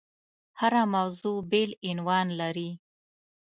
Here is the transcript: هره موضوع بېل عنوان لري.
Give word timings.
هره 0.59 0.81
موضوع 0.95 1.37
بېل 1.51 1.71
عنوان 1.89 2.27
لري. 2.39 2.69